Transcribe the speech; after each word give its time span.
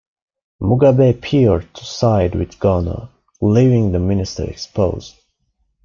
Mugabe 0.59 1.11
appeared 1.11 1.71
to 1.75 1.85
side 1.85 2.33
with 2.33 2.57
Gono, 2.57 3.09
leaving 3.39 3.91
the 3.91 3.99
minister 3.99 4.45
exposed. 4.49 5.13